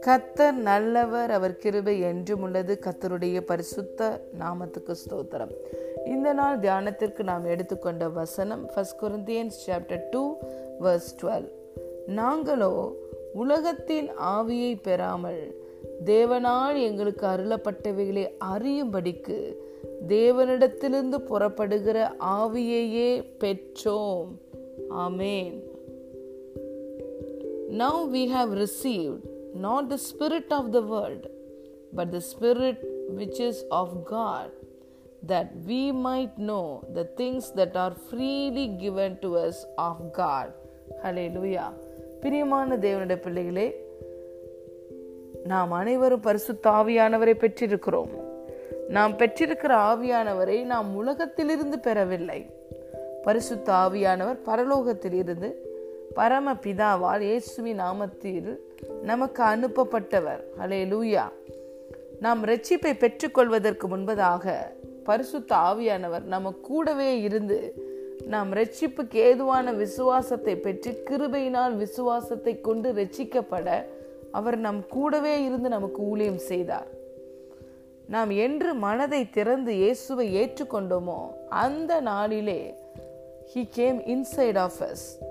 கத்தர் 0.00 0.52
நல்லவர் 0.52 1.30
அவர் 1.30 1.56
கிருபை 1.56 2.00
என்றும் 2.00 2.42
உள்ளது. 2.42 2.78
கத்தருடைய 2.80 3.40
பரிசுத்த 3.40 4.20
நாமத்துக்கு 4.38 4.94
ஸ்தோத்திரம். 5.02 5.52
இந்த 6.06 6.32
நாள் 6.32 6.58
தியானத்திற்கு 6.58 7.22
நாம் 7.22 7.44
எடுத்துக்கொண்ட 7.44 8.08
வசனம் 8.08 8.66
first 8.74 9.02
Corinthians 9.02 9.58
chapter 9.66 10.02
two 10.10 10.36
verse 10.80 11.10
twelve 11.22 11.48
நாங்களோ 12.06 12.92
உலகத்தின் 13.32 14.10
ஆவியை 14.20 14.78
பெறாமல் 14.82 15.56
தேவனால் 16.04 16.82
எங்களுக்கு 16.82 17.26
அருளப்பட்டவைகளை 17.26 18.30
அறியும்படிக்கு 18.54 19.56
தேவனிடத்திலிருந்து 20.08 21.20
புறப்படுகிற 21.20 22.12
ஆவியையே 22.20 23.24
பெற்றோம். 23.40 24.28
Amen. 24.90 25.62
Now 27.70 28.04
we 28.06 28.28
have 28.28 28.50
received 28.50 29.26
not 29.54 29.88
the 29.88 29.98
Spirit 29.98 30.50
of 30.50 30.72
the 30.72 30.82
world, 30.82 31.26
but 31.92 32.10
the 32.10 32.20
Spirit 32.20 32.78
which 33.10 33.40
is 33.40 33.64
of 33.70 34.04
God, 34.04 34.50
that 35.22 35.54
we 35.66 35.92
might 35.92 36.38
know 36.38 36.84
the 36.94 37.04
things 37.04 37.52
that 37.52 37.76
are 37.76 37.94
freely 38.10 38.66
given 38.68 39.18
to 39.20 39.36
us 39.36 39.64
of 39.78 40.12
God. 40.12 40.52
Hallelujah. 41.02 41.70
பிரியமான 42.20 42.76
தேவனுடைய 42.76 43.18
பிள்ளைகளே 43.20 43.68
நாம் 45.44 45.70
அனைவரும் 45.70 46.20
பரிசுத்த 46.20 46.70
ஆவியானவரை 46.70 47.34
பெற்றிருக்கிறோம் 47.34 48.12
நாம் 48.88 49.16
பெற்றிருக்கிற 49.16 49.72
ஆவியானவரை 49.90 50.64
நாம் 50.64 50.94
உலகத்திலிருந்து 50.94 51.78
பெறவில்லை 51.78 52.40
பரிசுத்த 53.24 53.72
ஆவியானவர் 53.72 54.38
பரலோகத்தில் 54.46 55.12
இருந்து 55.12 55.70
பரம 56.14 56.52
பிதாவால் 56.52 57.20
இயேசுவின் 57.20 57.80
நாமத்தில் 57.80 58.56
நமக்கு 59.02 59.42
அனுப்பப்பட்டவர். 59.42 60.42
ஹலே 60.60 60.80
லூயா 60.92 61.24
நாம் 62.20 62.44
ரட்சிப்பை 62.44 62.92
பெற்றுக்கொள்வதற்கு 62.94 63.88
முன்பதாக 63.88 64.54
பரிசுத்த 65.04 65.56
ஆவியானவர் 65.56 66.24
நம்ம 66.24 66.50
கூடவே 66.50 67.20
இருந்து 67.20 67.74
நாம் 68.26 68.52
ரட்சிப்புக்கு 68.52 69.14
ஏதுவான 69.14 69.72
விசுவாசத்தை 69.72 70.56
பெற்று 70.56 71.02
கிருபையினால் 71.10 71.76
விசுவாசத்தை 71.76 72.60
கொண்டு 72.60 72.92
ரட்சிக்கப்பட 72.92 73.86
அவர் 74.32 74.56
நம் 74.56 74.86
கூடவே 74.88 75.44
இருந்து 75.44 75.68
நமக்கு 75.68 76.02
ஊழியம் 76.02 76.38
செய்தார். 76.38 76.86
நாம் 78.06 78.30
என்று 78.30 78.74
மனதை 78.74 79.30
திறந்து 79.30 79.74
இயேசுவை 79.74 80.26
ஏற்றுக்கொண்டோமோ 80.36 81.18
அந்த 81.48 82.00
நாளிலே 82.00 82.80
he 83.54 83.66
came 83.70 83.98
inside 83.98 84.58
of 84.58 84.80
us 84.80 85.24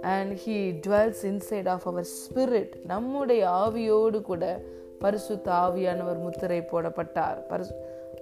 and 0.00 0.38
he 0.46 0.80
dwells 0.86 1.22
inside 1.22 1.68
of 1.68 1.88
our 1.88 2.06
spirit 2.18 2.72
நம்முடைய 2.86 3.48
ஆவியோடு 3.48 4.22
கூட 4.22 4.60
பரிசுத்த 4.98 5.52
ஆவியானவர் 5.52 6.18
முத்திரை 6.18 6.60
போடப்பட்டார். 6.60 7.48
பரிசு 7.48 7.74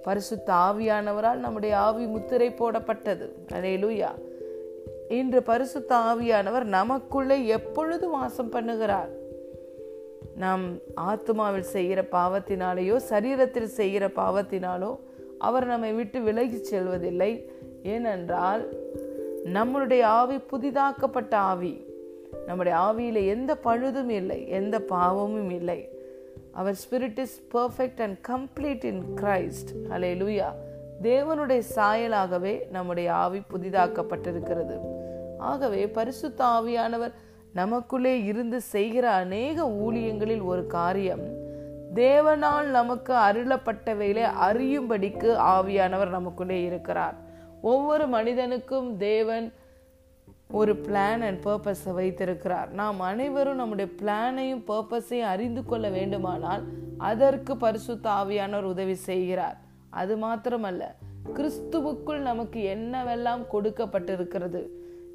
பரிசுத்த 0.03 0.53
ஆவியானவரால் 0.53 1.35
நம்முடைய 1.35 1.77
ஆவி 1.77 2.05
முத்திரை 2.05 2.49
போடப்பட்டது. 2.49 3.29
அலேலுயா 3.51 4.09
இன்று 5.09 5.43
பரிசுத்த 5.43 5.95
ஆவியானவர் 5.95 6.63
நமக்குள்ளே 6.63 7.45
எப்பொழுது 7.45 8.09
வாசம் 8.09 8.51
பண்ணுகிறார்? 8.51 9.09
நாம் 10.35 10.75
ஆத்மாவில் 11.01 11.69
செய்கிற 11.75 12.01
பாவத்தினாலேயோ 12.01 12.99
சரீரத்தில் 13.09 13.73
செய்கிற 13.79 14.07
பாவத்தினாலோ 14.07 14.99
அவர் 15.39 15.65
நம்மை 15.65 15.93
விட்டு 15.93 16.21
விலகி 16.21 16.57
செல்வதில்லை. 16.57 17.51
ஏனென்றால் 17.83 18.73
நம்மளுடைய 19.45 20.01
ஆவி 20.01 20.35
புதிதாக்கப்பட்ட 20.35 21.33
ஆவி. 21.33 21.85
நம்முடைய 22.45 22.77
ஆவியில் 22.77 23.27
எந்த 23.27 23.57
பழுதும் 23.63 24.09
இல்லை 24.09 24.49
எந்த 24.49 24.79
பாவமும் 24.79 25.49
இல்லை. 25.49 25.89
Our 26.51 26.73
spirit 26.73 27.17
is 27.17 27.41
perfect 27.53 28.01
and 28.01 28.27
complete 28.27 28.83
in 28.83 29.03
Christ 29.15 29.71
hallelujah 30.15 30.45
தேவனுடைய 31.03 31.61
சாயலாகவே 31.75 32.69
நம்முடைய 32.69 33.13
ஆவி 33.13 33.41
புதிதாக்கப்பட்டிருக்கிறது. 33.53 34.79
ஆகவே 35.37 35.87
பரிசுத்த 35.87 36.45
ஆவியானவர் 36.45 37.13
நமக்குள்ளே 37.53 38.23
இருந்து 38.23 38.61
செய்கிற 38.61 39.09
அநேக 39.09 39.63
ஊழியங்களில் 39.63 40.43
ஒரு 40.43 40.67
காரியம். 40.67 41.23
தேவனால் 41.95 42.63
நமக்கு 42.63 43.13
அருளப்பட்டவைகளை 43.13 44.27
அறியும்படிக்கு 44.41 45.35
ஆவியானவர் 45.35 46.09
நமக்குள்ளே 46.09 46.63
இருக்கிறார். 46.63 47.27
ஒவ்வொரு 47.61 48.07
மனிதனுக்கும் 48.07 48.97
தேவன் 48.97 49.53
ஒரு 50.51 50.73
பிளான் 50.73 51.21
அண்ட் 51.27 51.41
பர்பஸை 51.45 51.91
வைத்திருக்கிறார். 51.93 52.69
நாம் 52.71 52.99
அனைவரும் 52.99 53.55
நம்முடைய 53.55 53.91
பிளானையும் 54.01 54.63
பர்பஸையும் 54.67 55.31
அறிந்து 55.33 55.65
கொள்ள 55.65 55.89
வேண்டுமானால் 55.89 56.63
அதற்கு 56.97 57.57
பரிசுத்த 57.57 58.09
ஆவியானவர் 58.09 58.71
உதவி 58.73 58.93
செய்கிறார். 58.93 59.57
அது 59.89 60.15
மாத்திரமல்ல 60.17 60.83
கிறிஸ்துவுக்குள் 61.37 62.21
நமக்கு 62.29 62.59
என்னவெல்லாம் 62.75 63.43
கொடுக்கப்பட்டிருக்கிறது? 63.53 64.61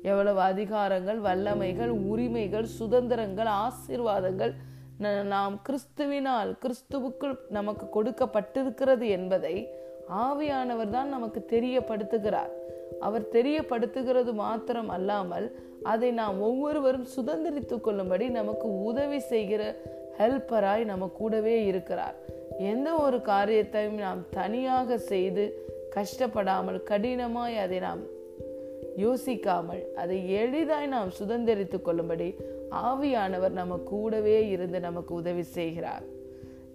எவ்வளவு 0.03 0.41
அதிகாரங்கள் 0.41 1.21
வல்லமைகள் 1.27 1.93
உரிமைகள் 2.13 2.65
சுதந்திரங்கள் 2.65 3.51
ஆசீர்வாதங்கள் 3.65 4.55
நாம் 5.25 5.55
கிறிஸ்துவினால் 5.69 6.51
கிறிஸ்துவுக்குள் 6.65 7.37
நமக்கு 7.49 7.87
கொடுக்கப்பட்டிருக்கிறது 7.95 9.09
என்பதை 9.09 9.69
ஆவியானவர் 10.09 10.91
தான் 10.91 11.09
நமக்கு 11.09 11.47
தெரியப்படுத்துகிறார். 11.51 12.53
அவர் 13.01 13.29
தெரியப்படுத்துகிறது 13.33 14.33
மாத்திரம் 14.33 14.89
அல்லாமல் 14.89 15.57
அதை 15.83 16.11
நாம் 16.11 16.41
ஒவ்வொருவரும் 16.41 17.07
சுதந்திரித்து 17.17 17.81
கொள்ளும்படி 17.81 18.29
நமக்கு 18.29 18.83
உதவி 18.83 19.19
செய்கிற 19.19 19.77
ஹெல்ப்பராய் 20.19 20.85
நம்ம 20.85 21.07
கூடவே 21.07 21.65
இருக்கிறார். 21.65 22.15
எந்த 22.59 22.95
ஒரு 22.95 23.23
காரியத்தையும் 23.23 23.95
நாம் 23.95 24.25
தனியாக 24.31 24.99
செய்து 24.99 25.45
கஷ்டப்படாமல் 25.95 26.83
கடினமாய் 26.91 27.57
அதை 27.57 27.79
நாம் 27.79 28.03
யோசிக்காமல் 28.97 29.93
அதை 29.95 30.31
எளிதாய் 30.31 30.87
நாம் 30.87 31.11
சுதந்திரித்து 31.21 31.83
கொள்ளும்படி 31.83 32.35
ஆவியானவர் 32.71 33.51
நம்ம 33.51 33.77
கூடவே 33.77 34.49
இருந்து 34.49 34.81
நமக்கு 34.81 35.15
உதவி 35.15 35.43
செய்கிறார். 35.43 36.05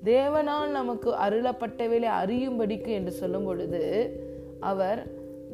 தேவனால் 0.04 0.70
நமக்கு 0.70 1.10
அருளப்பட்டவேலை 1.26 2.10
அறியும்படிக்கு 2.22 2.92
என்று 3.00 3.12
சொல்லும் 3.12 3.46
பொழுது 3.46 3.82
அவர் 4.60 5.02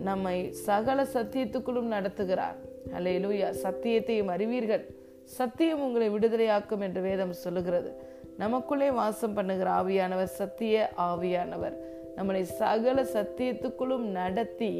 நம்மை 0.03 0.51
சகல 0.51 1.03
சத்தியத்துக்குள்ளும் 1.13 1.93
நடத்துகிறார். 1.95 2.57
அலையிலூயா 2.97 3.49
சத்தியத்தையும் 3.63 4.31
அறிவீர்கள். 4.35 4.83
சத்தியம் 5.23 5.81
உங்களை 5.81 6.09
விடுதலையாக்கும் 6.09 6.79
என்று 6.79 7.01
வேதம் 7.01 7.33
சொல்லுகிறது. 7.33 7.91
நமக்குள்ளே 8.37 8.91
வாசம் 8.91 9.33
பண்ணுகிற 9.33 9.69
ஆவியானவர் 9.71 10.35
சத்திய 10.39 10.89
ஆவியானவர். 11.09 11.75
நம்மளை 12.17 12.41
சகல 12.41 12.97
சத்தியத்துக்குள்ளும் 13.15 14.07
நடத்தி 14.19 14.73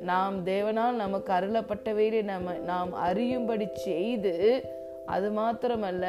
நாம் 0.00 0.46
தேவனால் 0.46 1.00
நமக்கு 1.02 1.32
அருளப்பட்டவையிலே 1.32 2.22
நம்ம 2.22 2.52
நாம் 2.52 2.92
அறியும்படி 2.92 3.66
செய்து 3.74 4.34
அது 5.06 5.28
மாத்திரமல்ல 5.30 6.06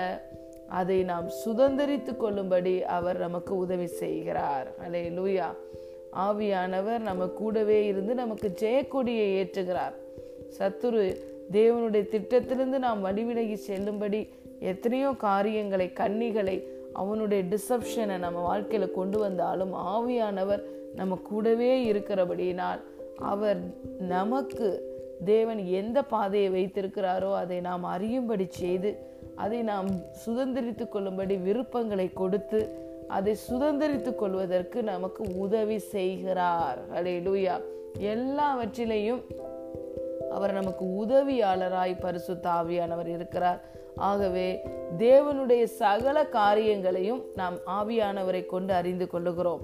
அதை 0.67 1.03
நாம் 1.03 1.29
சுதந்திரித்து 1.45 2.17
கொள்ளும்படி 2.17 2.83
அவர் 2.83 3.17
நமக்கு 3.17 3.57
உதவி 3.57 3.87
செய்கிறார். 3.87 4.67
அலே 4.85 5.09
லூயா 5.09 5.49
ஆவியானவர் 6.13 6.99
நம்ம 6.99 7.27
கூடவே 7.27 7.85
இருந்து 7.85 8.15
நமக்கு 8.15 8.53
ஜெயக்கொடியை 8.59 9.27
ஏற்றுகிறார். 9.35 9.93
சத்துரு 10.59 11.17
தேவனுடைய 11.51 12.09
திட்டத்திலிருந்து 12.09 12.79
நாம் 12.79 13.05
வழிவிலகி 13.05 13.53
செல்லும்படி 13.53 14.29
எத்தனையோ 14.59 15.11
காரியங்களை 15.11 15.93
கன்னிகளை 15.93 16.63
அவனுடைய 16.93 17.43
டிசப்ஷனை 17.43 18.17
நம்ம 18.17 18.57
வாழ்க்கையில 18.57 18.91
கொண்டு 18.91 19.17
வந்தாலும் 19.19 19.73
ஆவியானவர் 19.73 20.63
நம்ம 20.95 21.15
கூடவே 21.15 21.93
இருக்கிறபடியினால் 21.93 22.79
அவர் 23.19 23.57
நமக்கு 23.99 24.93
தேவன் 25.25 25.65
எந்த 25.65 26.01
பாதையை 26.03 26.49
வைத்திருக்கிறாரோ 26.49 27.35
அதை 27.35 27.59
நாம் 27.59 27.83
அறியும்படி 27.83 28.47
செய்து 28.49 28.99
அதை 29.35 29.61
நாம் 29.61 29.87
சுதந்திரித்து 30.25 30.89
கொள்ளும்படி 30.89 31.37
விருப்பங்களை 31.37 32.13
கொடுத்து 32.13 32.83
அதை 33.07 33.37
சுதந்திரித்து 33.51 34.15
கொள்வதற்கு 34.15 34.83
நமக்கு 34.83 35.25
உதவி 35.37 35.77
செய்கிறார். 35.77 36.79
அலே 36.93 37.21
லூயா 37.21 37.61
எல்லாவற்றிலையும் 37.99 39.21
அவர் 40.31 40.53
நமக்கு 40.53 40.85
உதவியாளராய் 40.85 41.99
பரிசு 41.99 42.33
ஆவியானவர் 42.33 43.07
இருக்கிறார். 43.07 43.61
ஆகவே 43.95 44.61
தேவனுடைய 44.97 45.63
சகல 45.63 46.25
காரியங்களையும் 46.25 47.23
நாம் 47.35 47.55
ஆவியானவரை 47.67 48.45
கொண்டு 48.45 48.73
அறிந்து 48.73 49.07
கொள்ளுகிறோம். 49.13 49.59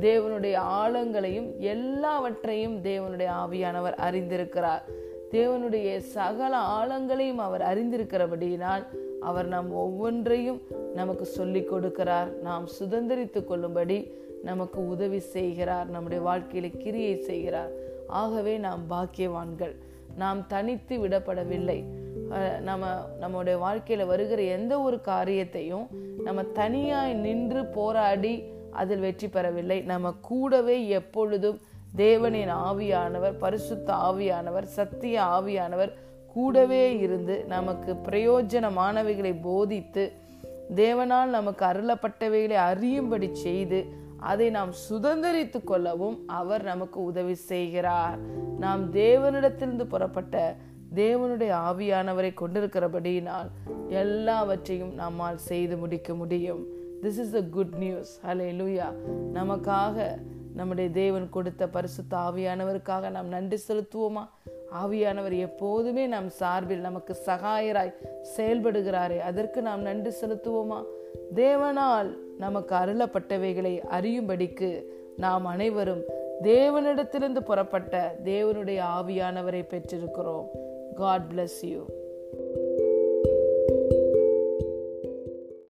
தேவனுடைய 0.00 0.54
ஆழங்களையும் 0.54 1.52
எல்லாவற்றையும் 1.58 2.82
தேவனுடைய 2.82 3.28
ஆவியானவர் 3.44 3.94
அறிந்திருக்கிறார். 3.94 4.82
தேவனுடைய 5.30 5.98
சகல 5.98 6.56
ஆழங்களையும் 6.56 7.38
அவர் 7.38 7.60
அறிந்திருக்கிறபடியினால் 7.60 8.84
அவர் 9.20 9.46
நம் 9.46 9.72
ஒவ்வொன்றையும் 9.72 10.60
நமக்கு 10.94 11.24
சொல்லி 11.24 11.60
கொடுக்கிறார். 11.60 12.38
நாம் 12.40 12.68
சுதந்திரித்து 12.80 13.44
கொள்ளும்படி 13.44 14.12
நமக்கு 14.42 14.88
உதவி 14.88 15.18
செய்கிறார். 15.18 15.90
நம்முடைய 15.90 16.24
வாழ்க்கையில 16.24 16.76
கிரியை 16.76 17.16
செய்கிறார். 17.16 17.70
ஆகவே 18.06 18.56
நாம் 18.56 18.82
பாக்கியவான்கள். 18.90 19.74
நாம் 20.16 20.46
தனித்து 20.46 20.98
விடப்படவில்லை. 20.98 21.84
நம்ம 22.60 22.86
நம்முடைய 23.18 23.58
வாழ்க்கையில 23.58 24.06
வருகிற 24.06 24.42
எந்த 24.42 24.80
ஒரு 24.80 25.00
காரியத்தையும் 25.00 25.88
நம்ம 26.24 26.42
தனியாய் 26.42 27.12
நின்று 27.12 27.64
போராடி 27.64 28.44
அதில் 28.70 28.98
வெற்றி 28.98 29.28
பெறவில்லை. 29.28 29.80
நம்ம 29.80 30.14
கூடவே 30.20 30.88
எப்பொழுதும் 30.88 31.60
தேவனின் 31.96 32.52
ஆவியானவர் 32.52 33.38
பரிசுத்த 33.38 33.92
ஆவியானவர் 33.92 34.62
சத்திய 34.62 35.20
ஆவியானவர் 35.20 35.92
கூடவே 36.36 36.84
இருந்து 36.98 37.34
நமக்கு 37.54 37.92
பிரயோஜனமானவைகளை 38.08 39.32
போதித்து 39.42 40.04
தேவனால் 40.80 41.34
நமக்கு 41.36 41.64
அருளப்பட்டவைகளை 41.64 42.58
அறியும்படி 42.70 43.28
செய்து 43.44 43.78
அதை 44.30 44.46
நாம் 44.50 44.72
சுதந்திரித்து 44.88 45.58
கொள்ளவும் 45.64 46.16
அவர் 46.40 46.62
நமக்கு 46.62 46.98
உதவி 47.10 47.34
செய்கிறார். 47.50 48.18
நாம் 48.58 48.82
தேவனிடத்திலிருந்து 48.92 49.84
புறப்பட்ட 49.84 50.56
தேவனுடைய 50.94 51.52
ஆவியானவரை 51.68 52.30
கொண்டிருக்கிறபடியினால் 52.40 53.50
எல்லாவற்றையும் 53.88 54.94
நம்மால் 55.02 55.44
செய்து 55.50 55.76
முடிக்க 55.76 56.14
முடியும். 56.14 56.62
This 57.02 57.20
is 57.24 57.34
a 57.34 57.44
good 57.56 57.76
news 57.76 58.12
hallelujah 58.60 58.88
நமக்காக 59.34 60.06
நம்முடைய 60.54 60.88
தேவன் 60.90 61.26
கொடுத்த 61.30 61.62
பரிசுத்த 61.76 62.16
ஆவியானவருக்காக 62.28 63.10
நாம் 63.10 63.32
நன்றி 63.34 63.58
செலுத்துவோமா? 63.68 64.24
ஆவியானவர் 64.74 65.38
எப்போதுமே 65.38 66.06
நம் 66.06 66.28
சார்பில் 66.28 66.80
நமக்கு 66.80 67.16
சகாயராய் 67.26 67.94
செயல்படுகிறாரே. 68.36 69.18
அதற்கு 69.18 69.62
நாம் 69.62 69.80
நன்றி 69.80 70.14
செலுத்துவோமா? 70.20 70.84
தேவனால் 71.34 72.16
நமக்கு 72.38 72.74
அருளப்பட்டவைகளை 72.74 73.82
அறியும்படிக்கு 73.90 74.82
நாம் 75.16 75.44
அனைவரும் 75.44 76.02
தேவனிடத்திலிருந்து 76.42 77.40
புறப்பட்ட 77.40 78.16
தேவனுடைய 78.24 78.82
ஆவியானவரை 78.98 79.62
பெற்றிருக்கிறோம். 79.62 80.46
God 80.94 81.24
bless 81.34 81.66
you 81.66 81.84